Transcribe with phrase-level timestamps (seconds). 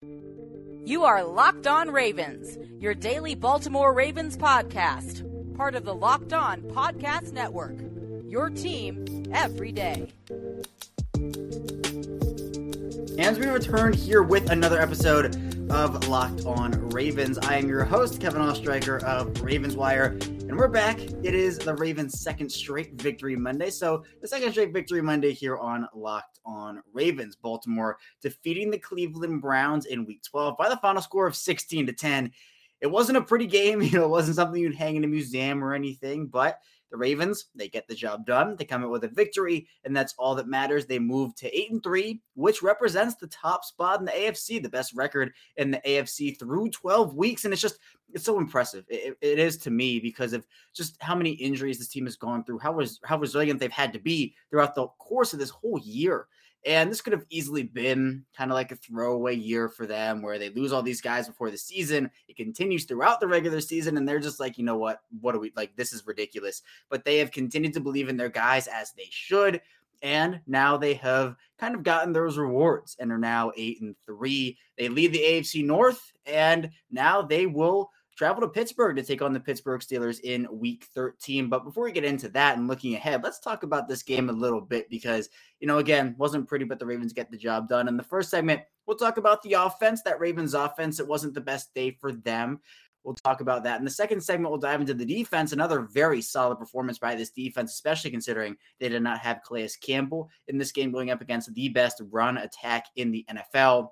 [0.00, 5.24] You are Locked On Ravens, your daily Baltimore Ravens podcast,
[5.56, 7.76] part of the Locked On Podcast Network.
[8.24, 10.12] Your team every day.
[13.18, 15.34] And we return here with another episode
[15.68, 17.38] of Locked On Ravens.
[17.38, 20.16] I am your host, Kevin Oestreicher of Ravens Wire,
[20.48, 20.98] and we're back.
[21.22, 23.68] It is the Ravens' second straight victory Monday.
[23.68, 27.36] So, the second straight victory Monday here on Locked On Ravens.
[27.36, 31.92] Baltimore defeating the Cleveland Browns in week 12 by the final score of 16 to
[31.92, 32.32] 10.
[32.80, 35.62] It wasn't a pretty game, you know, it wasn't something you'd hang in a museum
[35.62, 36.58] or anything, but
[36.90, 38.56] the Ravens, they get the job done.
[38.56, 40.86] They come out with a victory, and that's all that matters.
[40.86, 44.68] They move to 8 and 3, which represents the top spot in the AFC, the
[44.68, 47.44] best record in the AFC through 12 weeks.
[47.44, 47.78] And it's just,
[48.12, 48.84] it's so impressive.
[48.88, 52.44] it, it is to me because of just how many injuries this team has gone
[52.44, 56.26] through, how, how resilient they've had to be throughout the course of this whole year.
[56.68, 60.38] And this could have easily been kind of like a throwaway year for them where
[60.38, 62.10] they lose all these guys before the season.
[62.28, 65.00] It continues throughout the regular season, and they're just like, you know what?
[65.22, 65.74] What are we like?
[65.76, 66.60] This is ridiculous.
[66.90, 69.62] But they have continued to believe in their guys as they should.
[70.02, 74.58] And now they have kind of gotten those rewards and are now eight and three.
[74.76, 77.88] They lead the AFC North, and now they will
[78.18, 81.48] travel to Pittsburgh to take on the Pittsburgh Steelers in week 13.
[81.48, 84.32] But before we get into that and looking ahead, let's talk about this game a
[84.32, 85.28] little bit because,
[85.60, 87.86] you know, again, wasn't pretty, but the Ravens get the job done.
[87.86, 90.98] In the first segment, we'll talk about the offense, that Ravens offense.
[90.98, 92.58] It wasn't the best day for them.
[93.04, 93.78] We'll talk about that.
[93.78, 95.52] In the second segment, we'll dive into the defense.
[95.52, 100.28] Another very solid performance by this defense, especially considering they did not have Calais Campbell
[100.48, 103.90] in this game going up against the best run attack in the NFL.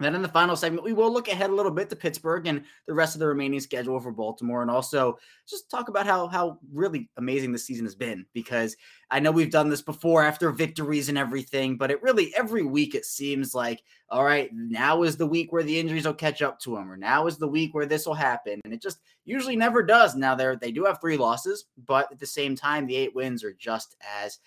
[0.00, 2.64] Then in the final segment, we will look ahead a little bit to Pittsburgh and
[2.86, 6.58] the rest of the remaining schedule for Baltimore, and also just talk about how how
[6.72, 8.26] really amazing this season has been.
[8.32, 8.76] Because
[9.10, 12.94] I know we've done this before after victories and everything, but it really every week
[12.94, 16.60] it seems like all right, now is the week where the injuries will catch up
[16.60, 19.56] to them, or now is the week where this will happen, and it just usually
[19.56, 20.16] never does.
[20.16, 23.44] Now they they do have three losses, but at the same time, the eight wins
[23.44, 24.40] are just as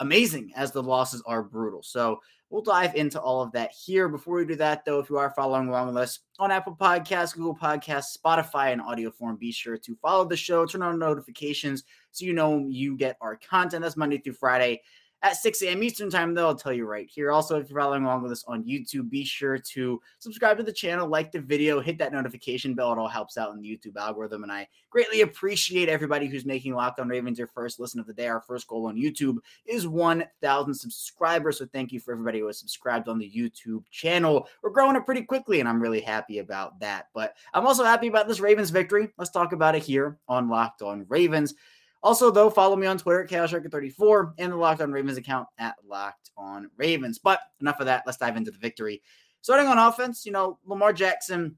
[0.00, 1.82] amazing as the losses are brutal.
[1.82, 2.20] So
[2.50, 4.08] We'll dive into all of that here.
[4.08, 7.34] Before we do that, though, if you are following along with us on Apple Podcasts,
[7.34, 11.84] Google Podcasts, Spotify, and audio form, be sure to follow the show, turn on notifications
[12.10, 13.82] so you know you get our content.
[13.82, 14.80] That's Monday through Friday
[15.22, 15.82] at 6 a.m.
[15.82, 17.32] Eastern time, though, I'll tell you right here.
[17.32, 20.72] Also, if you're following along with us on YouTube, be sure to subscribe to the
[20.72, 22.92] channel, like the video, hit that notification bell.
[22.92, 24.44] It all helps out in the YouTube algorithm.
[24.44, 28.14] And I greatly appreciate everybody who's making Locked On Ravens your first listen of the
[28.14, 28.28] day.
[28.28, 31.58] Our first goal on YouTube is 1,000 subscribers.
[31.58, 34.46] So thank you for everybody who has subscribed on the YouTube channel.
[34.62, 37.08] We're growing it pretty quickly, and I'm really happy about that.
[37.12, 39.08] But I'm also happy about this Ravens victory.
[39.18, 41.54] Let's talk about it here on Locked On Ravens.
[42.02, 45.74] Also, though, follow me on Twitter at KSharker34 and the Locked On Ravens account at
[45.86, 47.18] Locked On Ravens.
[47.18, 48.04] But enough of that.
[48.06, 49.02] Let's dive into the victory.
[49.40, 51.56] Starting on offense, you know, Lamar Jackson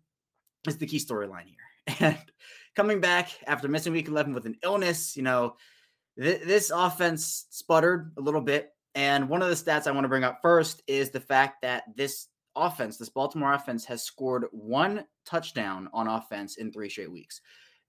[0.67, 1.57] is the key storyline here.
[2.01, 2.19] And
[2.77, 5.57] coming back after missing week 11 with an illness, you know,
[6.21, 8.71] th- this offense sputtered a little bit.
[8.95, 11.85] And one of the stats I want to bring up first is the fact that
[11.97, 17.41] this offense, this Baltimore offense, has scored one touchdown on offense in three straight weeks.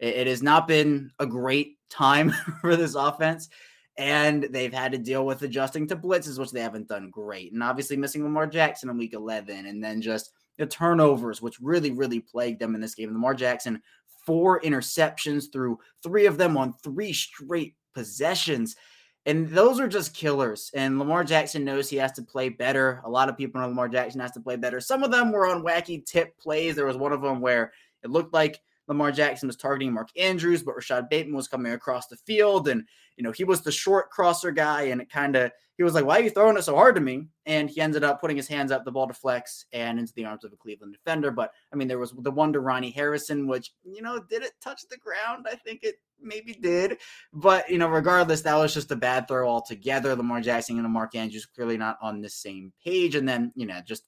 [0.02, 2.32] It, it has not been a great time
[2.62, 3.48] for this offense.
[3.98, 7.54] And they've had to deal with adjusting to blitzes, which they haven't done great.
[7.54, 11.92] And obviously missing Lamar Jackson in week 11, and then just the turnovers, which really,
[11.92, 13.12] really plagued them in this game.
[13.14, 13.82] Lamar Jackson,
[14.26, 18.76] four interceptions through three of them on three straight possessions.
[19.26, 20.72] And those are just killers.
[20.74, 23.02] And Lamar Jackson knows he has to play better.
[23.06, 24.80] A lot of people know Lamar Jackson has to play better.
[24.80, 26.76] Some of them were on wacky tip plays.
[26.76, 27.72] There was one of them where
[28.04, 28.60] it looked like
[28.92, 32.68] Lamar Jackson was targeting Mark Andrews, but Rashod Bateman was coming across the field.
[32.68, 32.84] And,
[33.16, 34.82] you know, he was the short crosser guy.
[34.82, 37.02] And it kind of, he was like, why are you throwing it so hard to
[37.02, 37.28] me?
[37.46, 40.44] And he ended up putting his hands up, the ball deflects and into the arms
[40.44, 41.32] of a Cleveland defender.
[41.32, 44.52] But I mean, there was the one to Ronnie Harrison, which, you know, did it
[44.62, 45.46] touch the ground?
[45.50, 46.98] I think it maybe did.
[47.32, 50.14] But, you know, regardless, that was just a bad throw altogether.
[50.18, 53.16] Lamar Jackson and Mark Andrews clearly not on the same page.
[53.16, 54.04] And then, you know, just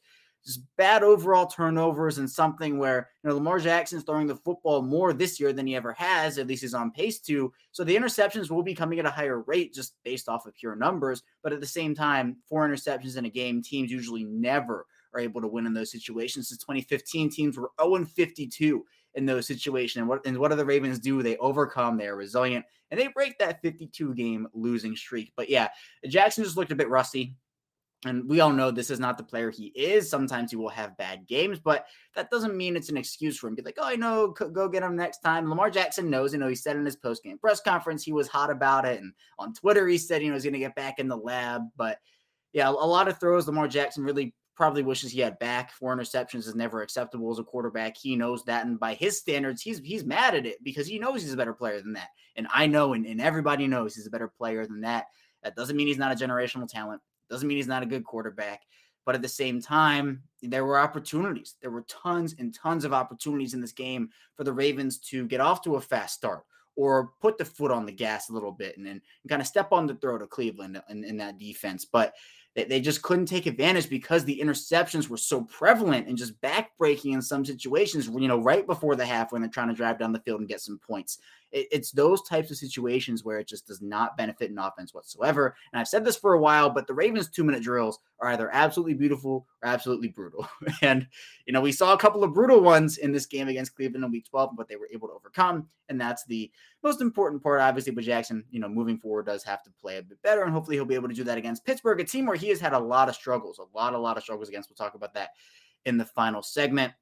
[0.45, 5.13] just bad overall turnovers and something where you know Lamar Jackson's throwing the football more
[5.13, 6.37] this year than he ever has.
[6.37, 7.51] At least he's on pace to.
[7.71, 10.75] So the interceptions will be coming at a higher rate just based off of pure
[10.75, 11.23] numbers.
[11.43, 15.41] But at the same time, four interceptions in a game, teams usually never are able
[15.41, 16.49] to win in those situations.
[16.49, 18.85] Since 2015, teams were 0 52
[19.15, 20.01] in those situations.
[20.01, 21.21] And what and what do the Ravens do?
[21.21, 21.97] They overcome.
[21.97, 25.33] They are resilient and they break that 52 game losing streak.
[25.35, 25.69] But yeah,
[26.07, 27.35] Jackson just looked a bit rusty.
[28.05, 30.09] And we all know this is not the player he is.
[30.09, 31.85] Sometimes he will have bad games, but
[32.15, 33.55] that doesn't mean it's an excuse for him.
[33.55, 35.49] To be like, oh, I know, go get him next time.
[35.49, 36.33] Lamar Jackson knows.
[36.33, 39.01] You know, he said in his post game press conference he was hot about it,
[39.01, 41.63] and on Twitter he said you know he's going to get back in the lab.
[41.75, 41.99] But
[42.51, 45.71] yeah, a lot of throws Lamar Jackson really probably wishes he had back.
[45.71, 47.97] Four interceptions is never acceptable as a quarterback.
[47.97, 51.21] He knows that, and by his standards, he's he's mad at it because he knows
[51.21, 52.09] he's a better player than that.
[52.35, 55.05] And I know, and, and everybody knows he's a better player than that.
[55.43, 57.01] That doesn't mean he's not a generational talent.
[57.33, 58.61] Doesn't mean he's not a good quarterback.
[59.05, 61.55] But at the same time, there were opportunities.
[61.61, 65.41] There were tons and tons of opportunities in this game for the Ravens to get
[65.41, 66.43] off to a fast start
[66.75, 69.71] or put the foot on the gas a little bit and then kind of step
[69.71, 71.85] on the throat of Cleveland in, in that defense.
[71.85, 72.13] But
[72.55, 77.13] they, they just couldn't take advantage because the interceptions were so prevalent and just backbreaking
[77.13, 80.13] in some situations, you know, right before the half when they're trying to drive down
[80.13, 81.17] the field and get some points.
[81.51, 85.55] It, it's those types of situations where it just does not benefit an offense whatsoever.
[85.71, 88.49] And I've said this for a while, but the Ravens two minute drills are either
[88.53, 90.47] absolutely beautiful or absolutely brutal.
[90.81, 91.07] and,
[91.45, 94.11] you know, we saw a couple of brutal ones in this game against Cleveland in
[94.11, 95.67] week 12, but they were able to overcome.
[95.89, 96.49] And that's the
[96.81, 100.03] most important part, obviously, but Jackson, you know, moving forward does have to play a
[100.03, 100.43] bit better.
[100.43, 102.59] And hopefully he'll be able to do that against Pittsburgh, a team where he has
[102.59, 104.69] had a lot of struggles, a lot, a lot of struggles against.
[104.69, 105.29] We'll talk about that
[105.85, 106.93] in the final segment.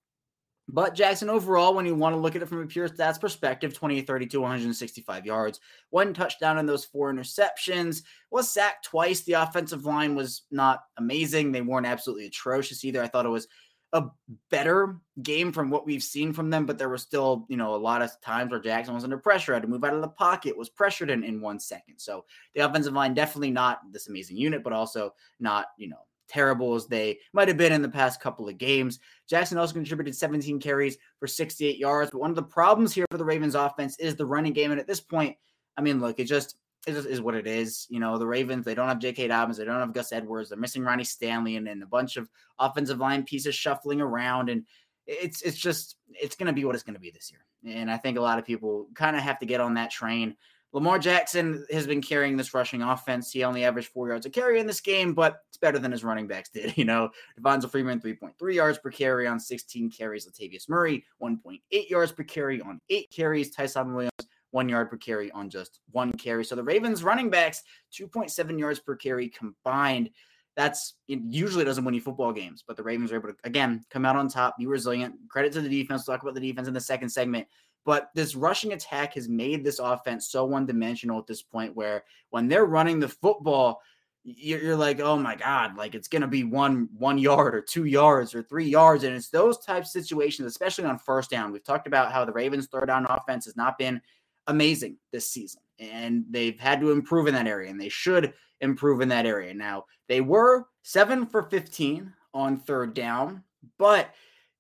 [0.68, 3.74] But Jackson, overall, when you want to look at it from a pure stats perspective,
[3.74, 5.60] 20, 32, 165 yards,
[5.90, 9.22] one touchdown in those four interceptions, was sacked twice.
[9.22, 11.52] The offensive line was not amazing.
[11.52, 13.04] They weren't absolutely atrocious either.
[13.04, 13.48] I thought it was
[13.94, 14.06] a
[14.50, 17.78] better game from what we've seen from them, but there was still, you know, a
[17.78, 20.58] lot of times where Jackson was under pressure, had to move out of the pocket,
[20.58, 21.98] was pressured in, in one second.
[21.98, 26.76] So the offensive line definitely not this amazing unit, but also not, you know, terrible
[26.76, 29.00] as they might have been in the past couple of games.
[29.30, 32.12] Jackson also contributed 17 carries for 68 yards.
[32.12, 34.72] But one of the problems here for the Ravens offense is the running game.
[34.72, 35.36] And at this point,
[35.76, 36.56] I mean, look, it just
[36.88, 37.88] it just is what it is.
[37.90, 39.28] You know, the Ravens, they don't have J.K.
[39.28, 42.30] Dobbins, they don't have Gus Edwards, they're missing Ronnie Stanley and, and a bunch of
[42.60, 44.50] offensive line pieces shuffling around.
[44.50, 44.66] And
[45.08, 47.76] it's it's just it's gonna be what it's gonna be this year.
[47.76, 50.36] And I think a lot of people kind of have to get on that train.
[50.74, 53.30] Lamar Jackson has been carrying this rushing offense.
[53.30, 56.04] He only averaged four yards a carry in this game, but it's better than his
[56.04, 56.78] running backs did.
[56.78, 60.26] You know, Devonta Freeman, 3.3 yards per carry on 16 carries.
[60.26, 63.54] Latavius Murray, 1.8 yards per carry on eight carries.
[63.54, 64.12] Ty'Son Williams,
[64.52, 66.46] one yard per carry on just one carry.
[66.46, 67.64] So the Ravens running backs,
[67.94, 70.10] 2.7 yards per carry combined.
[70.56, 74.06] That's usually doesn't win you football games, but the Ravens are able to, again, come
[74.06, 75.16] out on top, be resilient.
[75.30, 76.06] Credit to the defense.
[76.06, 77.48] We'll talk about the defense in the second segment.
[77.86, 82.04] But this rushing attack has made this offense so one dimensional at this point where
[82.30, 83.82] when they're running the football,
[84.24, 88.36] you're, like, oh my God, like it's to be one, one yard or two yards
[88.36, 89.04] or three yards.
[89.04, 91.52] And it's those types of situations, especially on first down.
[91.52, 94.00] We've talked about how the Ravens' third down offense has not been
[94.48, 95.62] amazing this season.
[95.80, 99.54] And they've had to improve in that area, and they should improve in that area.
[99.54, 103.44] Now, they were seven for 15 on third down,
[103.80, 104.14] but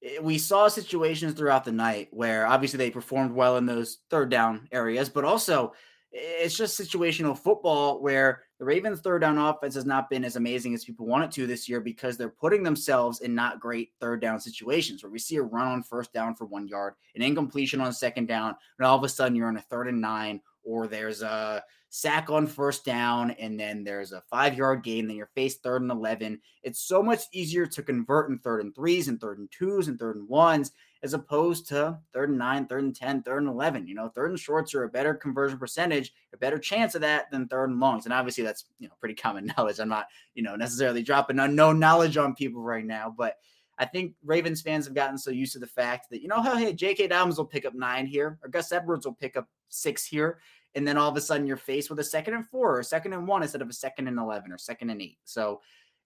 [0.03, 4.29] Eh, we saw situations throughout the night where obviously they performed well in those third
[4.29, 5.73] down areas, but also
[6.11, 10.73] it's just situational football where the Ravens' third down offense has not been as amazing
[10.73, 14.21] as people want it to this year because they're putting themselves in not great third
[14.21, 17.79] down situations where we see a run on first down for one yard, an incompletion
[17.79, 20.87] on second down, and all of a sudden you're on a third and nine, or
[20.87, 21.63] there's a
[21.93, 25.81] sack on first down, and then there's a five yard gain, then you're faced third
[25.81, 26.39] and 11.
[26.63, 29.99] It's so much easier to convert in third and threes and third and twos and
[29.99, 30.71] third and ones
[31.03, 33.87] as opposed to third and nine, third and 10, third and 11.
[33.87, 37.29] You know, third and shorts are a better conversion percentage, a better chance of that
[37.29, 38.05] than third and longs.
[38.05, 39.79] And obviously, that's, you know, pretty common knowledge.
[39.79, 43.35] I'm not, you know, necessarily dropping unknown knowledge on people right now, but.
[43.79, 46.71] I think Ravens fans have gotten so used to the fact that, you know, hey,
[46.71, 47.07] J.K.
[47.07, 50.37] Dobbins will pick up nine here, or Gus Edwards will pick up six here
[50.75, 52.83] and then all of a sudden you're faced with a second and four or a
[52.83, 55.17] second and one instead of a second and 11 or second and eight.
[55.25, 55.61] So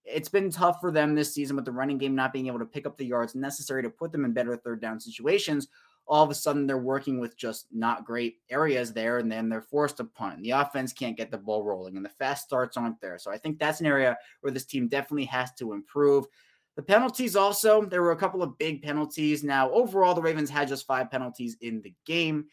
[0.06, 2.66] it's been tough for them this season with the running game not being able to
[2.66, 5.68] pick up the yards necessary to put them in better third down situations.
[6.08, 9.64] All of a sudden, they're working with just not great areas there, and then they're
[9.64, 10.44] forced to punt.
[10.44, 13.18] The offense can't get the ball rolling, and the fast starts aren't there.
[13.18, 16.28] So I think that's an area where this team definitely has to improve.
[16.76, 19.44] The penalties also, there were a couple of big penalties.
[19.44, 22.46] Now, overall, the Ravens had just five penalties in the game.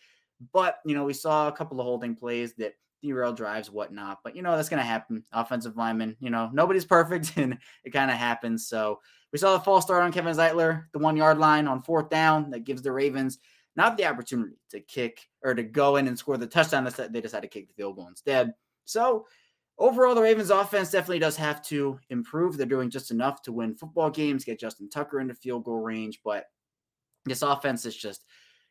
[0.52, 4.20] But, you know, we saw a couple of holding plays that derail drives, whatnot.
[4.24, 5.24] But, you know, that's going to happen.
[5.32, 8.66] Offensive lineman, you know, nobody's perfect and it kind of happens.
[8.66, 9.00] So
[9.32, 12.50] we saw the false start on Kevin Zeitler, the one yard line on fourth down
[12.50, 13.38] that gives the Ravens
[13.76, 16.84] not the opportunity to kick or to go in and score the touchdown.
[16.84, 18.52] They decided to kick the field goal instead.
[18.84, 19.26] So,
[19.78, 22.56] overall, the Ravens offense definitely does have to improve.
[22.56, 26.20] They're doing just enough to win football games, get Justin Tucker into field goal range,
[26.24, 26.46] but
[27.24, 28.24] this offense is just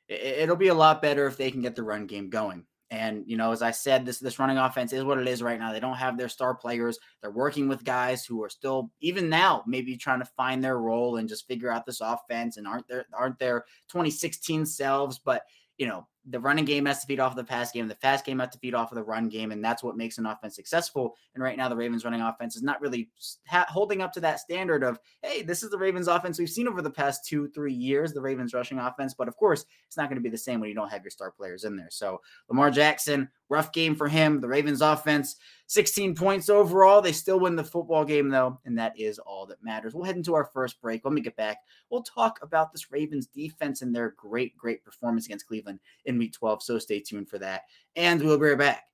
[0.08, 2.66] it'll be a lot better if they can get the run game going.
[2.92, 5.58] And you know, as I said, this this running offense is what it is right
[5.58, 5.72] now.
[5.72, 7.00] They don't have their star players.
[7.22, 11.16] They're working with guys who are still, even now, maybe trying to find their role
[11.16, 15.20] and just figure out this offense and aren't there aren't their 2016 selves.
[15.20, 15.44] But
[15.78, 17.88] you know, the running game has to feed off of the pass game.
[17.88, 20.20] The pass game has to feed off of the run game, and that's what makes
[20.20, 21.16] an offense successful.
[21.34, 23.10] And right now, the Ravens' running offense is not really
[23.48, 26.68] ha- holding up to that standard of, hey, this is the Ravens' offense we've seen
[26.68, 29.16] over the past two, three years, the Ravens' rushing offense.
[29.16, 31.12] But of course, it's not going to be the same when you don't have your
[31.12, 31.90] star players in there.
[31.90, 34.40] So Lamar Jackson, rough game for him.
[34.40, 35.38] The Ravens' offense,
[35.72, 37.02] 16 points overall.
[37.02, 39.94] They still win the football game, though, and that is all that matters.
[39.94, 41.06] We'll head into our first break.
[41.06, 41.60] When we get back,
[41.90, 46.34] we'll talk about this Ravens defense and their great, great performance against Cleveland in week
[46.34, 46.62] 12.
[46.62, 47.62] So stay tuned for that.
[47.96, 48.91] And we'll be right back.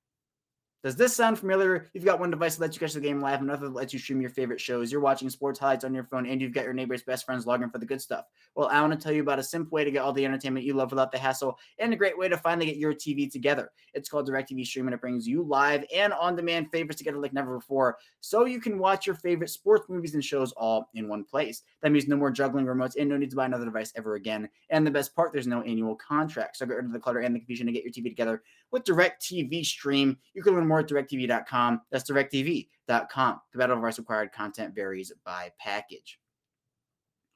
[0.84, 1.88] Does this sound familiar?
[1.92, 3.98] You've got one device that lets you catch the game live, another that lets you
[3.98, 4.92] stream your favorite shows.
[4.92, 7.68] You're watching sports highlights on your phone, and you've got your neighbor's best friends logging
[7.68, 8.26] for the good stuff.
[8.54, 10.64] Well, I want to tell you about a simple way to get all the entertainment
[10.64, 13.72] you love without the hassle, and a great way to finally get your TV together.
[13.92, 17.58] It's called DirecTV Stream, and it brings you live and on-demand favorites together like never
[17.58, 21.62] before, so you can watch your favorite sports movies and shows all in one place.
[21.82, 24.48] That means no more juggling remotes, and no need to buy another device ever again.
[24.70, 27.34] And the best part, there's no annual contract, so get rid of the clutter and
[27.34, 30.16] the confusion to get your TV together with DirecTV Stream.
[30.34, 31.80] You can learn more at DirecTV.com.
[31.90, 33.40] That's directv.com.
[33.52, 36.18] The battle of required content varies by package.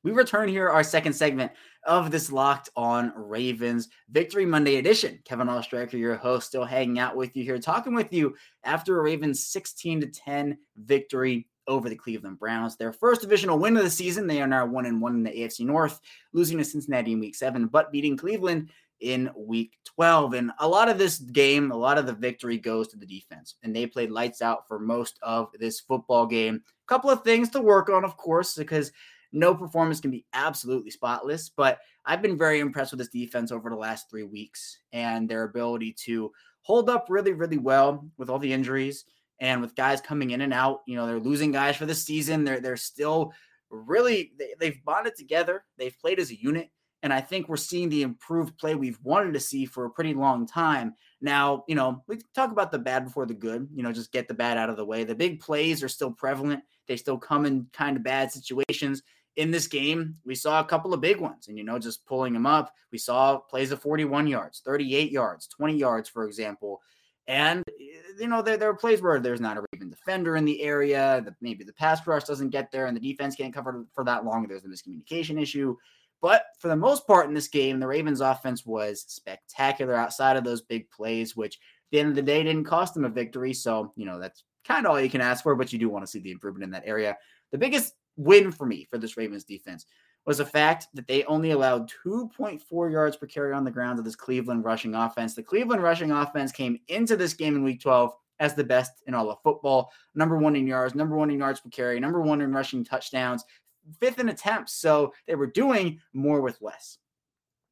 [0.05, 1.53] We return here our second segment
[1.87, 5.21] of this Locked On Ravens Victory Monday edition.
[5.25, 8.35] Kevin Oestreicher, your host, still hanging out with you here, talking with you
[8.65, 12.77] after a Ravens 16 to 10 victory over the Cleveland Browns.
[12.77, 14.27] Their first divisional win of the season.
[14.27, 16.01] They are now one and one in the AFC North,
[16.33, 18.71] losing to Cincinnati in Week Seven, but beating Cleveland
[19.03, 20.35] in week 12.
[20.35, 23.57] And a lot of this game, a lot of the victory goes to the defense.
[23.63, 26.63] And they played lights out for most of this football game.
[26.87, 28.93] A couple of things to work on, of course, because
[29.33, 31.49] no performance can be absolutely spotless.
[31.49, 35.45] But I've been very impressed with this defense over the last three weeks and their
[35.45, 36.33] ability to
[36.63, 39.05] hold up really, really well with all the injuries
[39.41, 40.81] and with guys coming in and out.
[40.87, 42.45] You know, they're losing guys for the season.
[42.45, 43.33] They're they're still
[43.71, 45.65] really they, they've bonded together.
[45.79, 46.71] They've played as a unit
[47.03, 50.15] and I think we're seeing the improved play we've wanted to see for a pretty
[50.15, 50.95] long time.
[51.21, 54.29] Now, you know, we talk about the bad before the good, you know, just get
[54.29, 55.05] the bad out of the way.
[55.05, 56.63] The big plays are still prevalent.
[56.87, 59.03] They still come in kind of bad situations.
[59.37, 62.35] In this game, we saw a couple of big ones and, you know, just pulling
[62.35, 62.73] them up.
[62.93, 66.83] We saw plays of 41 yards, 38 yards, 20 yards, for example.
[67.29, 67.65] And,
[68.19, 71.25] you know, there, there are plays where there's not a Raven defender in the area.
[71.41, 74.47] Maybe the pass rush doesn't get there and the defense can't cover for that long.
[74.47, 75.77] There's a miscommunication issue.
[76.23, 80.45] But for the most part in this game, the Ravens offense was spectacular outside of
[80.45, 81.61] those big plays, which at
[81.91, 83.53] the end of the day didn't cost them a victory.
[83.53, 86.05] So, you know, that's kind of all you can ask for, but you do want
[86.05, 87.17] to see the improvement in that area.
[87.51, 89.85] The biggest win for me for this Ravens defense
[90.25, 94.03] was the fact that they only allowed 2.4 yards per carry on the ground to
[94.05, 95.35] this Cleveland rushing offense.
[95.35, 99.15] The Cleveland rushing offense came into this game in week 12 as the best in
[99.15, 99.91] all of football.
[100.15, 103.45] Number one in yards, number one in yards per carry, number one in rushing touchdowns
[104.01, 104.75] fifth in attempts.
[104.75, 106.99] So they were doing more with less.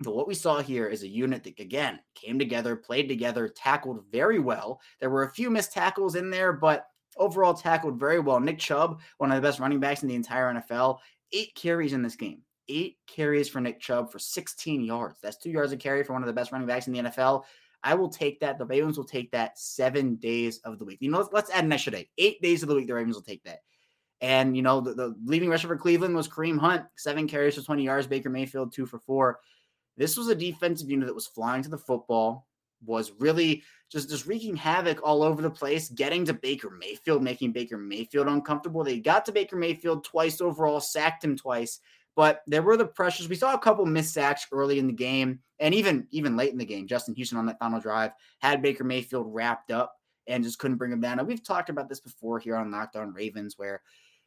[0.03, 4.05] But what we saw here is a unit that, again, came together, played together, tackled
[4.11, 4.81] very well.
[4.99, 6.87] There were a few missed tackles in there, but
[7.17, 8.41] overall tackled very well.
[8.41, 10.99] Nick Chubb, one of the best running backs in the entire NFL,
[11.33, 12.41] eight carries in this game.
[12.69, 15.19] Eight carries for Nick Chubb for 16 yards.
[15.23, 17.43] That's two yards a carry for one of the best running backs in the NFL.
[17.83, 18.59] I will take that.
[18.59, 20.99] The Ravens will take that seven days of the week.
[21.01, 22.09] You know, let's, let's add an extra day.
[22.19, 23.61] Eight days of the week, the Ravens will take that.
[24.21, 27.63] And, you know, the, the leading rusher for Cleveland was Kareem Hunt, seven carries for
[27.63, 28.07] 20 yards.
[28.07, 29.41] Baker Mayfield, two for four.
[29.97, 32.47] This was a defensive unit that was flying to the football,
[32.85, 37.53] was really just, just wreaking havoc all over the place, getting to Baker Mayfield, making
[37.53, 38.85] Baker Mayfield uncomfortable.
[38.85, 41.81] They got to Baker Mayfield twice overall, sacked him twice.
[42.15, 43.29] But there were the pressures.
[43.29, 46.59] We saw a couple missed sacks early in the game, and even even late in
[46.59, 46.87] the game.
[46.87, 48.11] Justin Houston on that final drive
[48.41, 49.95] had Baker Mayfield wrapped up
[50.27, 51.19] and just couldn't bring him down.
[51.19, 53.83] And we've talked about this before here on Locked On Ravens, where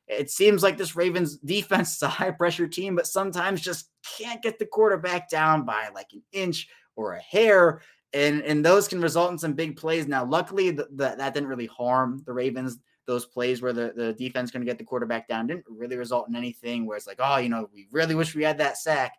[0.07, 4.41] it seems like this Ravens defense is a high pressure team, but sometimes just can't
[4.41, 7.81] get the quarterback down by like an inch or a hair.
[8.13, 10.07] And, and those can result in some big plays.
[10.07, 12.77] Now, luckily, the, the, that didn't really harm the Ravens.
[13.05, 16.29] Those plays where the, the defense going to get the quarterback down didn't really result
[16.29, 19.13] in anything where it's like, oh, you know, we really wish we had that sack.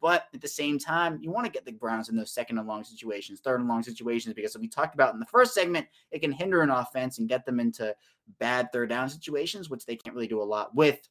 [0.00, 2.68] But at the same time, you want to get the Browns in those second and
[2.68, 6.20] long situations, third and long situations, because we talked about in the first segment, it
[6.20, 7.94] can hinder an offense and get them into
[8.38, 11.08] bad third down situations, which they can't really do a lot with.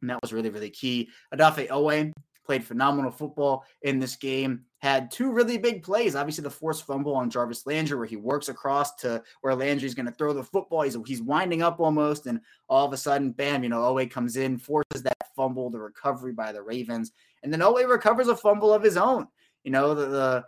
[0.00, 1.10] And that was really, really key.
[1.34, 2.10] Odafe Oweh
[2.50, 4.64] played phenomenal football in this game.
[4.78, 6.16] Had two really big plays.
[6.16, 10.06] Obviously, the forced fumble on Jarvis Landry, where he works across to where Landry's going
[10.06, 10.82] to throw the football.
[10.82, 14.36] He's, he's winding up almost, and all of a sudden, bam, you know, Oweh comes
[14.36, 17.12] in, forces that fumble, the recovery by the Ravens.
[17.44, 19.28] And then Oweh recovers a fumble of his own.
[19.62, 20.44] You know, the, the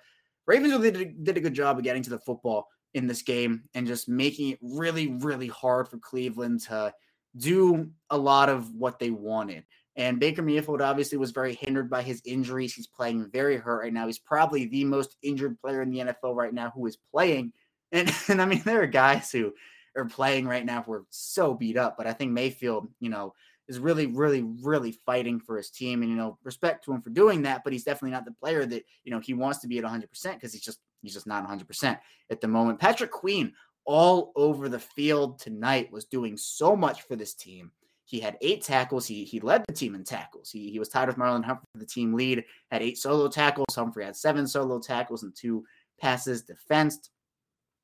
[0.48, 3.62] Ravens really did, did a good job of getting to the football in this game
[3.74, 6.92] and just making it really, really hard for Cleveland to
[7.36, 9.62] do a lot of what they wanted.
[9.96, 12.72] And Baker Mayfield obviously was very hindered by his injuries.
[12.72, 14.06] He's playing very hurt right now.
[14.06, 17.52] He's probably the most injured player in the NFL right now who is playing.
[17.94, 19.52] And, and I mean, there are guys who
[19.94, 21.98] are playing right now who are so beat up.
[21.98, 23.34] But I think Mayfield, you know,
[23.68, 26.00] is really, really, really fighting for his team.
[26.00, 27.62] And, you know, respect to him for doing that.
[27.62, 30.08] But he's definitely not the player that, you know, he wants to be at 100%
[30.32, 31.98] because he's just, he's just not 100%
[32.30, 32.80] at the moment.
[32.80, 33.52] Patrick Queen,
[33.84, 37.72] all over the field tonight, was doing so much for this team.
[38.12, 39.06] He had eight tackles.
[39.06, 40.50] He he led the team in tackles.
[40.50, 43.74] He, he was tied with Marlon Humphrey for the team lead, had eight solo tackles.
[43.74, 45.64] Humphrey had seven solo tackles and two
[45.98, 47.08] passes defensed.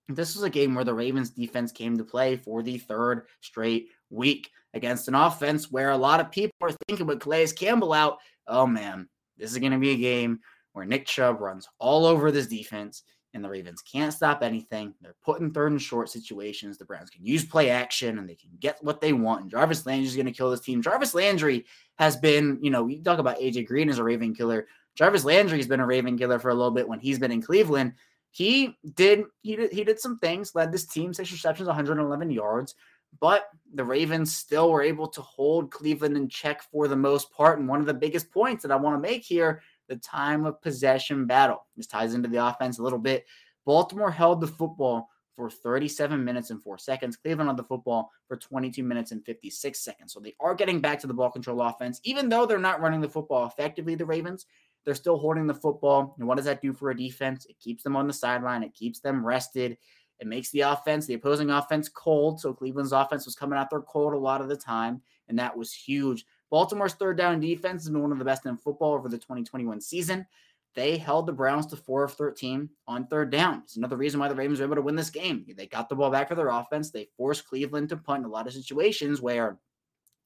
[0.07, 3.89] This was a game where the Ravens defense came to play for the third straight
[4.11, 8.19] week against an offense where a lot of people are thinking with Calais Campbell out,
[8.47, 9.09] oh man,
[9.39, 10.41] this is going to be a game
[10.75, 13.03] where Nick Chubb runs all over this defense
[13.39, 14.95] and the Ravens can't stop anything.
[15.01, 16.77] They're put in third and short situations.
[16.77, 19.43] The Browns can use play action and they can get what they want.
[19.43, 20.83] And Jarvis Landry is going to kill this team.
[20.83, 21.65] Jarvis Landry
[21.99, 24.67] has been, you know, you talk about AJ Green as a Raven killer.
[24.97, 27.41] Jarvis Landry has been a Raven killer for a little bit when he's been in
[27.41, 27.93] Cleveland.
[28.31, 32.75] He did he did he did some things, led this team six receptions, 111 yards,
[33.21, 37.59] but the Ravens still were able to hold Cleveland in check for the most part.
[37.59, 40.61] And one of the biggest points that I want to make here the time of
[40.63, 41.67] possession battle.
[41.77, 43.27] This ties into the offense a little bit.
[43.65, 47.17] Baltimore held the football for 37 minutes and four seconds.
[47.17, 50.13] Cleveland on the football for 22 minutes and 56 seconds.
[50.13, 53.01] So they are getting back to the ball control offense, even though they're not running
[53.01, 53.95] the football effectively.
[53.95, 54.47] The Ravens,
[54.85, 56.17] they're still holding the football.
[56.19, 57.47] And what does that do for a defense?
[57.47, 58.65] It keeps them on the sideline.
[58.65, 59.79] It keeps them rested.
[60.19, 62.41] It makes the offense, the opposing offense, cold.
[62.41, 65.57] So Cleveland's offense was coming out there cold a lot of the time, and that
[65.57, 66.25] was huge.
[66.51, 69.81] Baltimore's third down defense has been one of the best in football over the 2021
[69.81, 70.27] season.
[70.75, 73.63] They held the Browns to four of 13 on third down.
[73.65, 75.45] It's another reason why the Ravens were able to win this game.
[75.57, 76.91] They got the ball back for their offense.
[76.91, 79.59] They forced Cleveland to punt in a lot of situations where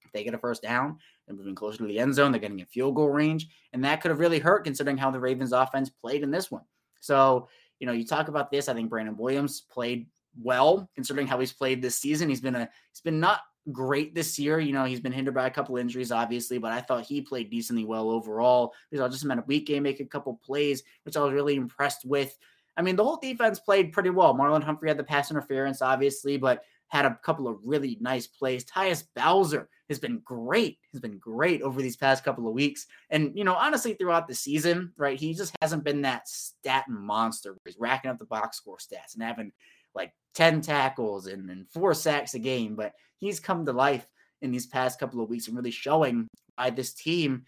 [0.05, 2.61] if they get a first down, they're moving closer to the end zone, they're getting
[2.61, 3.47] a field goal range.
[3.71, 6.63] And that could have really hurt considering how the Ravens offense played in this one.
[6.99, 7.47] So,
[7.79, 8.69] you know, you talk about this.
[8.69, 10.07] I think Brandon Williams played
[10.41, 12.29] well considering how he's played this season.
[12.29, 14.59] He's been a he's been not great this year.
[14.59, 17.49] You know, he's been hindered by a couple injuries, obviously, but I thought he played
[17.49, 18.73] decently well overall.
[18.91, 21.55] He's I just meant a week game, make a couple plays, which I was really
[21.55, 22.37] impressed with.
[22.75, 24.33] I mean, the whole defense played pretty well.
[24.33, 28.65] Marlon Humphrey had the pass interference, obviously, but had a couple of really nice plays.
[28.65, 30.77] Tyus Bowser has been great.
[30.91, 32.85] Has been great over these past couple of weeks.
[33.09, 37.55] And, you know, honestly, throughout the season, right, he just hasn't been that stat monster
[37.65, 39.51] he's racking up the box score stats and having
[39.95, 42.75] like 10 tackles and, and four sacks a game.
[42.75, 44.07] But he's come to life
[44.41, 47.43] in these past couple of weeks and really showing why this team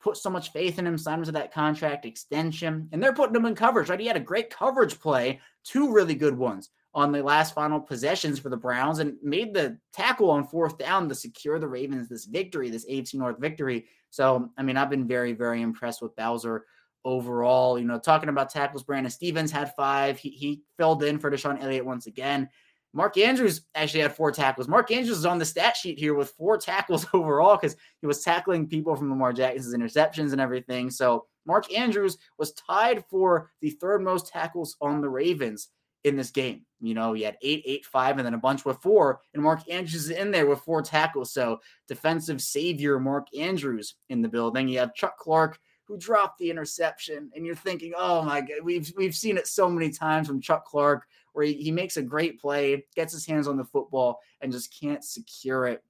[0.00, 3.36] put so much faith in him, signed him to that contract extension, and they're putting
[3.36, 4.00] him in coverage, right?
[4.00, 8.38] He had a great coverage play, two really good ones on the last final possessions
[8.38, 12.24] for the Browns and made the tackle on fourth down to secure the Ravens this
[12.24, 13.86] victory, this AFC North victory.
[14.10, 16.64] So, I mean, I've been very, very impressed with Bowser
[17.04, 17.78] overall.
[17.78, 20.18] You know, talking about tackles, Brandon Stephens had five.
[20.18, 22.48] He, he filled in for DeShon Elliott once again.
[22.92, 24.66] Mark Andrews actually had four tackles.
[24.66, 28.22] Mark Andrews is on the stat sheet here with four tackles overall because he was
[28.22, 30.90] tackling people from Lamar Jackson's interceptions and everything.
[30.90, 35.68] So Mark Andrews was tied for the third most tackles on the Ravens
[36.04, 36.64] in this game.
[36.80, 39.20] You know, he had eight, eight, five, and then a bunch with four.
[39.34, 41.32] And Mark Andrews is in there with four tackles.
[41.32, 44.66] So defensive savior Mark Andrews in the building.
[44.66, 45.58] You have Chuck Clark
[45.90, 49.68] who dropped the interception, and you're thinking, oh my god, we've we've seen it so
[49.68, 53.48] many times from Chuck Clark where he, he makes a great play, gets his hands
[53.48, 55.82] on the football, and just can't secure it.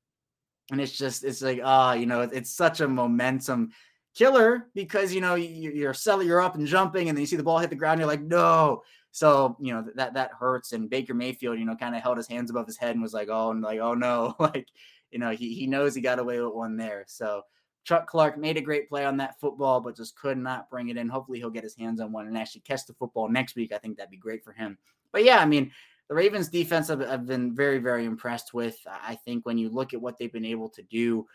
[0.71, 3.73] And it's just, it's like, ah, you know, it's such a momentum
[4.15, 7.37] killer because, you know, you, are selling, you're up and jumping, and then you see
[7.37, 8.83] the ball hit the ground, you're like, no.
[9.13, 10.73] So, you know, that, that hurts.
[10.73, 13.15] And Baker Mayfield, you know, kind of held his hands above his head and was
[13.15, 14.35] like, oh, and like, oh no.
[14.39, 14.69] like,
[15.11, 17.05] you know, he, he knows he got away with one there.
[17.09, 17.43] So,
[17.85, 20.97] Chuck Clark made a great play on that football, but just could not bring it
[20.97, 21.09] in.
[21.09, 23.73] Hopefully, he'll get his hands on one and actually catch the football next week.
[23.73, 24.79] I think that'd be great for him.
[25.13, 25.73] But yeah, I mean,
[26.09, 28.77] the Ravens defense have, have been very, very impressed with.
[28.87, 31.27] I think when you look at what they've been able to do,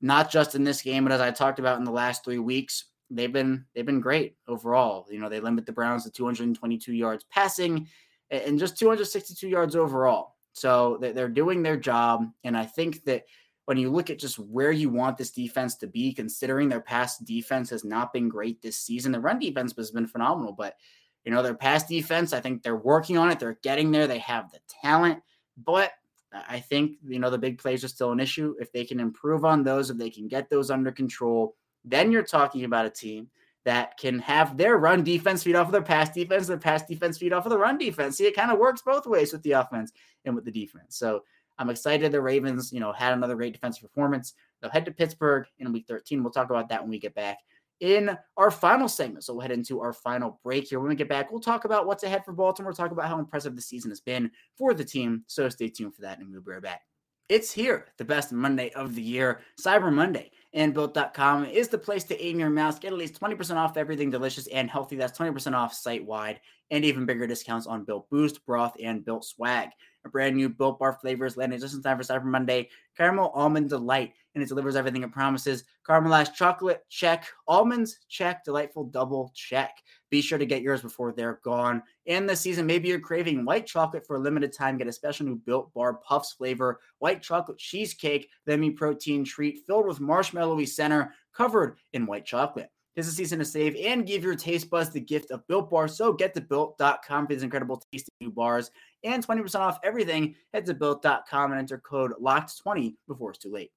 [0.00, 2.86] not just in this game, but as I talked about in the last three weeks,
[3.10, 5.06] they've been they've been great overall.
[5.10, 7.88] You know, they limit the Browns to 222 yards passing
[8.30, 10.36] and just 262 yards overall.
[10.54, 13.24] So they're doing their job, and I think that
[13.66, 17.24] when you look at just where you want this defense to be, considering their past
[17.24, 20.76] defense has not been great this season, the run defense has been phenomenal, but
[21.24, 23.38] you know, their past defense, I think they're working on it.
[23.38, 24.06] They're getting there.
[24.06, 25.22] They have the talent.
[25.56, 25.92] But
[26.32, 28.54] I think, you know, the big plays are still an issue.
[28.58, 32.22] If they can improve on those, if they can get those under control, then you're
[32.22, 33.28] talking about a team
[33.64, 37.18] that can have their run defense feed off of their pass defense, their pass defense
[37.18, 38.16] feed off of the run defense.
[38.16, 39.92] See, it kind of works both ways with the offense
[40.24, 40.96] and with the defense.
[40.96, 41.22] So
[41.58, 44.34] I'm excited the Ravens, you know, had another great defensive performance.
[44.60, 46.22] They'll head to Pittsburgh in week 13.
[46.22, 47.38] We'll talk about that when we get back
[47.82, 49.24] in our final segment.
[49.24, 50.78] So we'll head into our final break here.
[50.78, 53.56] When we get back, we'll talk about what's ahead for Baltimore, talk about how impressive
[53.56, 55.24] the season has been for the team.
[55.26, 56.82] So stay tuned for that, and we'll be right back.
[57.28, 60.30] It's here, the best Monday of the year, Cyber Monday.
[60.54, 62.78] And Built.com is the place to aim your mouse.
[62.78, 64.96] Get at least 20% off everything delicious and healthy.
[64.96, 66.40] That's 20% off site wide
[66.72, 69.68] and even bigger discounts on Built Boost, Broth, and Built Swag.
[70.06, 72.70] A brand new Built Bar flavors landing just in time for Cyber Monday.
[72.96, 75.64] Caramel Almond Delight, and it delivers everything it promises.
[75.86, 77.26] Caramelized chocolate, check.
[77.46, 78.42] Almonds, check.
[78.42, 79.82] Delightful double, check.
[80.10, 81.82] Be sure to get yours before they're gone.
[82.06, 84.78] And this season, maybe you're craving white chocolate for a limited time.
[84.78, 89.60] Get a special new Built Bar Puffs flavor, white chocolate cheesecake, the me protein treat
[89.66, 92.70] filled with marshmallowy center, covered in white chocolate.
[92.94, 95.88] This is season to save and give your taste buds the gift of Built Bar.
[95.88, 98.70] So get to built.com for these incredible tasty new bars
[99.02, 100.34] and 20% off everything.
[100.52, 103.70] Head to built.com and enter code LOCKED20 before it's too late.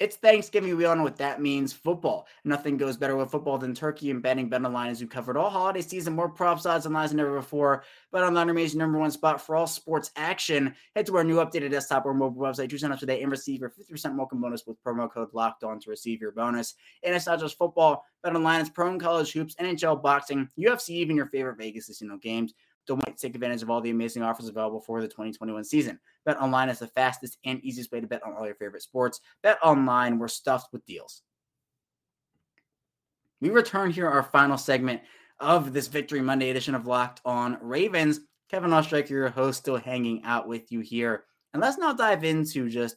[0.00, 0.76] It's Thanksgiving.
[0.76, 1.72] We all know what that means.
[1.72, 2.26] Football.
[2.44, 4.50] Nothing goes better with football than turkey and betting.
[4.50, 6.16] BetOnline as we covered all holiday season.
[6.16, 7.84] More props, odds, and lines than ever before.
[8.12, 10.74] BetOnline remains your number one spot for all sports action.
[10.96, 13.60] Head to our new updated desktop or mobile website to sign up today and receive
[13.60, 16.74] your 50% welcome bonus with promo code Locked On to receive your bonus.
[17.04, 18.04] And it's not just football.
[18.26, 22.52] BetOnline is pro and college hoops, NHL, boxing, UFC, even your favorite Vegas casino games.
[22.86, 25.98] Don't wait take advantage of all the amazing offers available for the 2021 season.
[26.28, 29.20] BetOnline is the fastest and easiest way to bet on all your favorite sports.
[29.44, 31.22] BetOnline, we're stuffed with deals.
[33.40, 35.02] We return here our final segment
[35.40, 38.20] of this Victory Monday edition of Locked On Ravens.
[38.50, 41.24] Kevin Oestreicher, your host, still hanging out with you here.
[41.52, 42.96] And let's now dive into just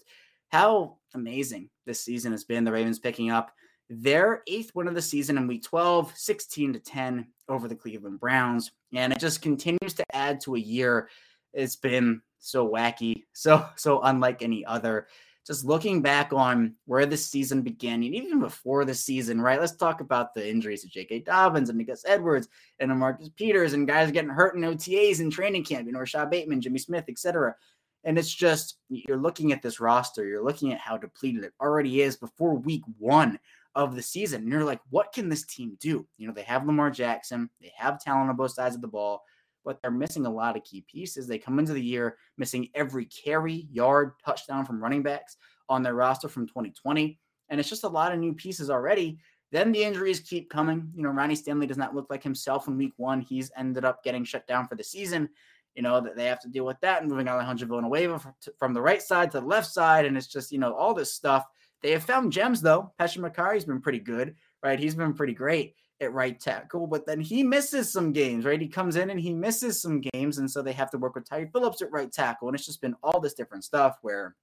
[0.49, 2.63] how amazing this season has been.
[2.63, 3.51] The Ravens picking up
[3.89, 8.19] their eighth win of the season in week 12, 16 to 10 over the Cleveland
[8.19, 8.71] Browns.
[8.93, 11.09] And it just continues to add to a year.
[11.53, 15.07] It's been so wacky, so, so unlike any other.
[15.45, 19.61] Just looking back on where the season began, and even before the season, right?
[19.61, 21.19] Let's talk about the injuries to J.K.
[21.19, 25.63] Dobbins and Gus Edwards and Marcus Peters and guys getting hurt in OTAs and training
[25.63, 27.55] camp, you know, Rashod Bateman, Jimmy Smith, etc.
[28.03, 32.01] And it's just you're looking at this roster, you're looking at how depleted it already
[32.01, 33.39] is before week one
[33.77, 34.41] of the season.
[34.41, 36.05] And you're like, what can this team do?
[36.17, 39.23] You know, they have Lamar Jackson, they have talent on both sides of the ball,
[39.63, 41.27] but they're missing a lot of key pieces.
[41.27, 45.37] They come into the year missing every carry, yard, touchdown from running backs
[45.69, 47.19] on their roster from 2020.
[47.49, 49.19] And it's just a lot of new pieces already.
[49.51, 50.91] Then the injuries keep coming.
[50.95, 53.21] You know, Ronnie Stanley does not look like himself in week one.
[53.21, 55.29] He's ended up getting shut down for the season.
[55.75, 58.81] You know, that they have to deal with that and moving Alejandro Villanueva from the
[58.81, 60.05] right side to the left side.
[60.05, 61.45] And it's just, you know, all this stuff
[61.81, 62.91] they have found gems though.
[62.97, 64.79] Patrick Mekari's been pretty good, right?
[64.79, 68.61] He's been pretty great at right tackle, but then he misses some games, right?
[68.61, 71.27] He comes in and he misses some games, and so they have to work with
[71.27, 74.35] Tyre Phillips at right tackle, and it's just been all this different stuff where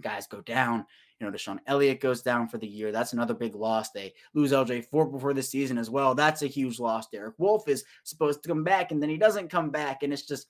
[0.00, 0.84] guys go down.
[1.18, 2.92] You know, DeShon Elliott goes down for the year.
[2.92, 3.90] That's another big loss.
[3.90, 6.14] They lose LJ Fort before the season as well.
[6.14, 7.08] That's a huge loss.
[7.08, 10.26] Derek Wolfe is supposed to come back, and then he doesn't come back, and it's
[10.26, 10.48] just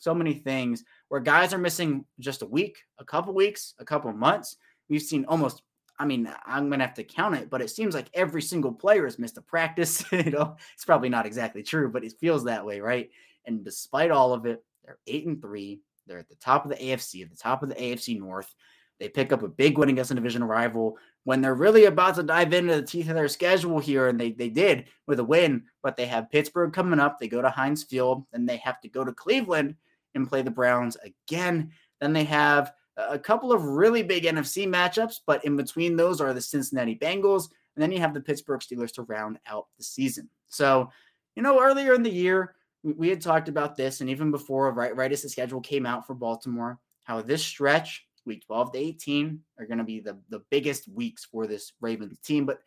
[0.00, 4.12] so many things where guys are missing just a week, a couple weeks, a couple
[4.12, 4.56] months
[4.88, 5.62] we've seen almost
[5.98, 9.04] I mean, I'm gonna have to count it, but it seems like every single player
[9.04, 10.04] has missed a practice.
[10.12, 13.10] you know, it's probably not exactly true, but it feels that way, right?
[13.46, 15.80] And despite all of it, they're eight and three.
[16.06, 18.54] They're at the top of the AFC, at the top of the AFC North.
[18.98, 22.22] They pick up a big win against a division rival when they're really about to
[22.22, 25.64] dive into the teeth of their schedule here, and they they did with a win.
[25.82, 27.18] But they have Pittsburgh coming up.
[27.18, 29.74] They go to Heinz Field, then they have to go to Cleveland
[30.14, 31.72] and play the Browns again.
[32.00, 36.34] Then they have a couple of really big NFC matchups, but in between those are
[36.34, 40.28] the Cincinnati Bengals, and then you have the Pittsburgh Steelers to round out the season.
[40.48, 40.90] So,
[41.36, 44.94] you know, earlier in the year, we had talked about this, and even before, right,
[44.96, 49.40] right as the schedule came out for Baltimore, how this stretch, week 12 to 18,
[49.58, 52.46] are going to be the, the biggest weeks for this Ravens team.
[52.46, 52.60] But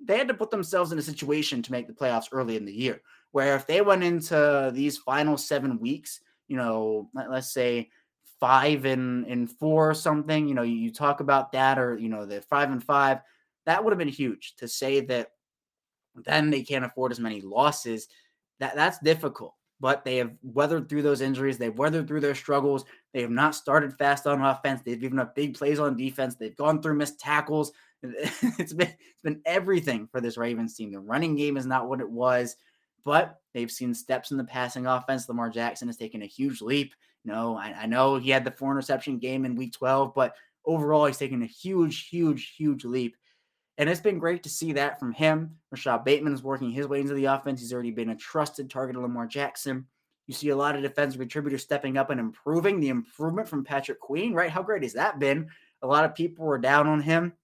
[0.00, 2.72] they had to put themselves in a situation to make the playoffs early in the
[2.72, 3.00] year,
[3.32, 7.90] where if they went into these final seven weeks, you know, let, us say
[8.40, 10.48] five and and four or something.
[10.48, 13.20] You know, you, you talk about that, or you know, the five and five.
[13.66, 15.32] That would have been huge to say that.
[16.24, 18.08] Then they can't afford as many losses.
[18.60, 19.54] That that's difficult.
[19.80, 21.56] But they have weathered through those injuries.
[21.56, 22.84] They've weathered through their struggles.
[23.14, 24.80] They have not started fast on offense.
[24.84, 26.34] They've given up big plays on defense.
[26.34, 27.72] They've gone through missed tackles.
[28.58, 30.92] It's been it's been everything for this Ravens team.
[30.92, 32.56] The running game is not what it was,
[33.04, 35.28] but they've seen steps in the passing offense.
[35.28, 36.94] Lamar Jackson has taken a huge leap.
[37.28, 41.04] No, I, I know he had the four interception game in week 12, but overall,
[41.04, 43.16] he's taken a huge, huge, huge leap.
[43.76, 45.56] And it's been great to see that from him.
[45.70, 47.60] Rashod Bateman is working his way into the offense.
[47.60, 49.86] He's already been a trusted target of Lamar Jackson.
[50.26, 52.80] You see a lot of defensive contributors stepping up and improving.
[52.80, 54.50] The improvement from Patrick Queen, right?
[54.50, 55.48] How great has that been?
[55.82, 57.34] A lot of people were down on him,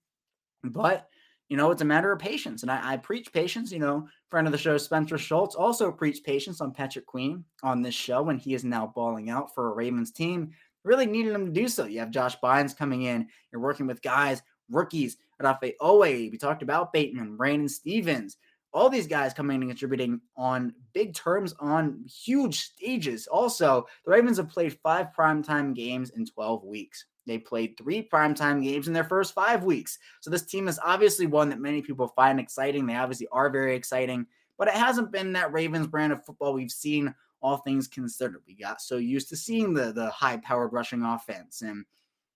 [0.65, 1.09] but
[1.49, 2.63] you know, it's a matter of patience.
[2.63, 3.71] And I, I, preach patience.
[3.71, 7.83] You know, friend of the show, Spencer Schultz, also preached patience on Patrick Queen on
[7.83, 10.53] this show, when he is now balling out for a Ravens team.
[10.85, 11.87] Really needed him to do so.
[11.87, 13.29] You have Josh Bynes coming in.
[13.51, 16.31] You're working with guys, rookies, Odafe Oweh.
[16.31, 18.37] We talked about Bateman, Brandon Stephens,
[18.73, 23.27] all these guys coming and contributing on big terms on huge stages.
[23.27, 27.07] Also, the Ravens have played five primetime games in 12 weeks.
[27.27, 29.99] They played three primetime games in their first five weeks.
[30.21, 32.87] So this team is obviously one that many people find exciting.
[32.87, 34.27] They obviously are very exciting,
[34.59, 38.43] but it hasn't been that Ravens brand of football we've seen all things considered.
[38.47, 41.85] We got so used to seeing the the high powered rushing offense and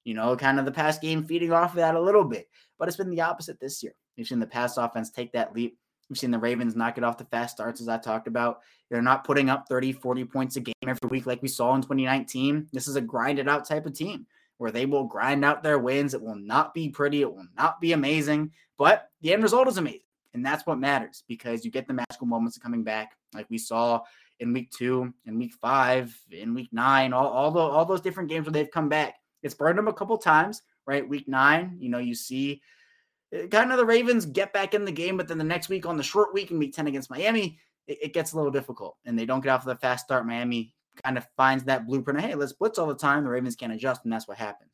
[0.04, 2.48] you know, kind of the past game feeding off of that a little bit.
[2.78, 3.92] But it's been the opposite this year.
[4.16, 5.78] We've seen the pass offense take that leap.
[6.08, 8.60] We've seen the Ravens knock it off the fast starts, as I talked about.
[8.88, 11.82] They're not putting up 30, 40 points a game every week like we saw in
[11.82, 12.68] 2019.
[12.72, 14.26] This is a grinded out type of team
[14.58, 16.14] where they will grind out their wins.
[16.14, 19.78] It will not be pretty, it will not be amazing, but the end result is
[19.78, 20.00] amazing.
[20.34, 23.58] And that's what matters because you get the magical moments of coming back, like we
[23.58, 24.02] saw
[24.40, 28.28] in week two, in week five, in week nine, all, all, the, all those different
[28.28, 29.14] games where they've come back.
[29.42, 31.08] It's burned them a couple times, right?
[31.08, 32.60] Week nine, you know, you see
[33.32, 35.86] eh, kind of the Ravens get back in the game, but then the next week
[35.86, 39.18] on the short week in week 10 against Miami, it, gets a little difficult and
[39.18, 40.26] they don't get off of the fast start.
[40.26, 42.18] Miami kind of finds that blueprint.
[42.18, 43.24] Of, hey, let's blitz all the time.
[43.24, 44.70] The Ravens can't adjust, and that's what happened.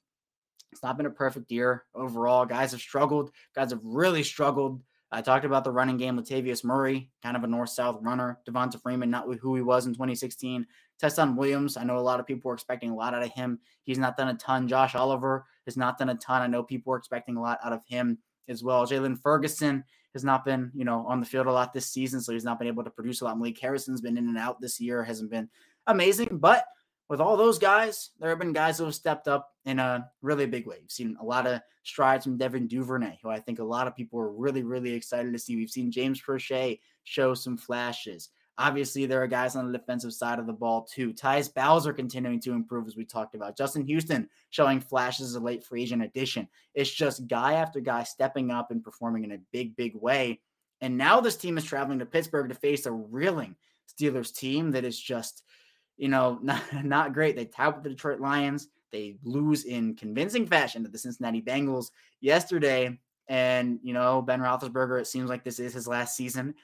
[0.73, 2.45] It's not been a perfect year overall.
[2.47, 3.31] Guys have struggled.
[3.55, 4.83] Guys have really struggled.
[5.13, 6.19] I talked about the running game.
[6.19, 8.41] Latavius Murray, kind of a north-south runner.
[8.49, 10.67] Devonta Freeman, not who he was in 2016.
[11.01, 13.61] Ty'Son Williams, I know a lot of people were expecting a lot out of him.
[13.85, 14.67] He's not done a ton.
[14.67, 16.43] Josh Oliver has not done a ton.
[16.43, 18.87] I know people were expecting a lot out of him as well.
[18.87, 19.85] Jaylon Ferguson
[20.15, 22.59] has not been, you know, on the field a lot this season, so he's not
[22.59, 23.39] been able to produce a lot.
[23.39, 25.49] Malik Harrison's been in and out this year, hasn't been
[25.87, 26.29] amazing.
[26.33, 26.67] But
[27.09, 30.47] with all those guys, there have been guys who have stepped up in a really
[30.47, 30.79] big way.
[30.81, 33.95] We've seen a lot of strides from Devin Duvernay, who I think a lot of
[33.95, 35.55] people are really, really excited to see.
[35.55, 38.31] We've seen James Proche show some flashes.
[38.57, 41.13] Obviously, there are guys on the defensive side of the ball too.
[41.13, 43.57] Tyus Bowser continuing to improve, as we talked about.
[43.57, 46.49] Justin Houston showing flashes as a late free agent addition.
[46.73, 50.41] It's just guy after guy stepping up and performing in a big, big way.
[50.81, 53.57] And now this team is traveling to Pittsburgh to face a reeling
[53.93, 55.43] Steelers team that is just–
[55.97, 57.37] you know, not, not great.
[57.37, 58.69] They with the Detroit Lions.
[58.93, 62.99] They lose in convincing fashion to the Cincinnati Bengals yesterday.
[63.27, 66.55] And, you know, Ben Roethlisberger, it seems like this is his last season.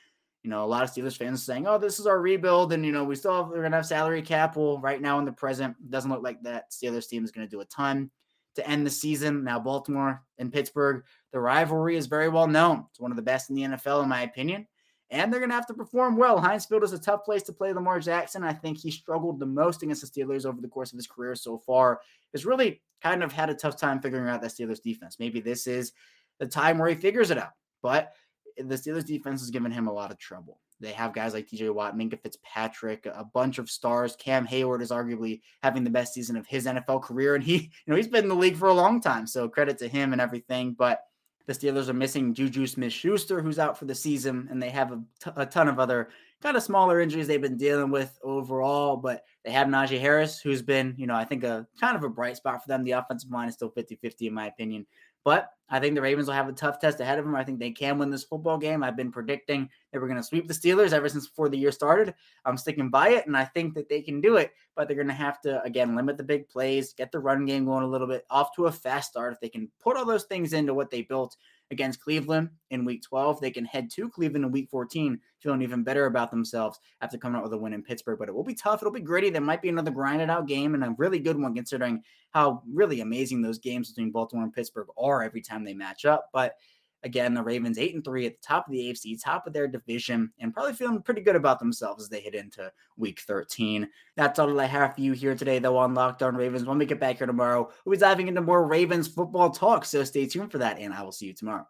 [0.43, 2.73] You know, a lot of Steelers fans saying, oh, this is our rebuild.
[2.73, 4.57] And, you know, we still have, we're going to have salary cap.
[4.57, 7.51] Well, right now in the present, doesn't look like that Steelers team is going to
[7.51, 8.11] do a ton
[8.55, 9.43] to end the season.
[9.43, 12.87] Now, Baltimore and Pittsburgh, the rivalry is very well known.
[12.91, 14.67] It's one of the best in the NFL, in my opinion
[15.11, 16.39] and they're going to have to perform well.
[16.39, 18.45] Heinz Field is a tough place to play Lamar Jackson.
[18.45, 21.35] I think he struggled the most against the Steelers over the course of his career
[21.35, 22.01] so far.
[22.33, 25.17] Has really kind of had a tough time figuring out that Steelers defense.
[25.19, 25.93] Maybe this is
[26.39, 27.53] the time where he figures it out.
[27.83, 28.13] But
[28.57, 30.61] the Steelers defense has given him a lot of trouble.
[30.81, 34.17] They have guys like TJ Watt, Minkah Fitzpatrick, a bunch of stars.
[34.17, 37.69] Cam Heyward is arguably having the best season of his NFL career, and he, you
[37.87, 39.27] know, he's been in the league for a long time.
[39.27, 40.73] So credit to him and everything.
[40.73, 41.03] But
[41.47, 44.93] the Steelers are missing Juju Smith Schuster, who's out for the season, and they have
[44.93, 46.11] a, t- a ton of other
[46.43, 48.97] kind of smaller injuries they've been dealing with overall.
[48.97, 52.09] But they have Najee Harris, who's been, you know, I think a kind of a
[52.09, 52.85] bright spot for them.
[52.85, 54.87] The offensive line is still 50 50, in my opinion.
[55.25, 57.37] But I think the Ravens will have a tough test ahead of them.
[57.37, 58.83] I think they can win this football game.
[58.83, 61.71] I've been predicting they were going to sweep the Steelers ever since before the year
[61.71, 62.15] started.
[62.45, 64.53] I'm sticking by it, and I think that they can do it.
[64.75, 67.67] But they're going to have to, again, limit the big plays, get the run game
[67.67, 69.33] going a little bit, off to a fast start.
[69.33, 71.37] If they can put all those things into what they built
[71.71, 73.41] against Cleveland in week 12.
[73.41, 77.39] They can head to Cleveland in week 14, feeling even better about themselves after coming
[77.39, 78.19] out with a win in Pittsburgh.
[78.19, 78.83] But it will be tough.
[78.83, 79.31] It'll be gritty.
[79.31, 83.01] There might be another grinded out game and a really good one considering how really
[83.01, 86.29] amazing those games between Baltimore and Pittsburgh are every time they match up.
[86.33, 86.55] But
[87.03, 89.69] again, the Ravens eight and three at the top of the AFC, top of their
[89.69, 93.89] division, and probably feeling pretty good about themselves as they head into week 13.
[94.17, 96.65] That's all that I have for you here today, though, on Locked On Ravens.
[96.65, 99.85] When we get back here tomorrow, we'll be diving into more Ravens football talk.
[99.85, 101.67] So stay tuned for that, and I will see you tomorrow.